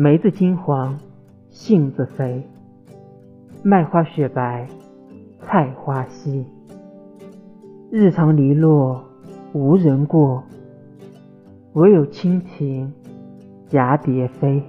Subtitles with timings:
[0.00, 0.96] 梅子金黄
[1.50, 2.40] 杏子肥
[3.64, 4.68] 麦花雪白
[5.40, 6.46] 菜花稀。
[7.90, 9.02] 日长篱落
[9.52, 10.44] 无人过
[11.72, 12.92] 唯有蜻蜓
[13.68, 14.62] 蛱蝶飞。